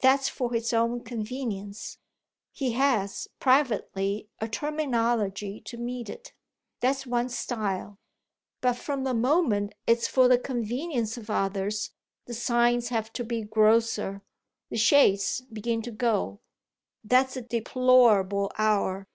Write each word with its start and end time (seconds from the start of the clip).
"That's 0.00 0.28
for 0.28 0.52
his 0.54 0.72
own 0.72 1.04
convenience; 1.04 1.98
he 2.52 2.72
has, 2.72 3.28
privately, 3.38 4.28
a 4.40 4.48
terminology 4.48 5.60
to 5.66 5.76
meet 5.76 6.08
it. 6.10 6.32
That's 6.80 7.06
one's 7.06 7.38
style. 7.38 8.00
But 8.60 8.72
from 8.72 9.04
the 9.04 9.14
moment 9.14 9.76
it's 9.86 10.08
for 10.08 10.26
the 10.26 10.36
convenience 10.36 11.16
of 11.16 11.30
others 11.30 11.92
the 12.26 12.34
signs 12.34 12.88
have 12.88 13.12
to 13.12 13.22
be 13.22 13.42
grosser, 13.42 14.22
the 14.68 14.78
shades 14.78 15.42
begin 15.42 15.80
to 15.82 15.92
go. 15.92 16.40
That's 17.04 17.36
a 17.36 17.42
deplorable 17.42 18.50
hour! 18.58 19.06